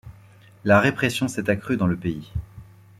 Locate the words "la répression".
0.63-1.27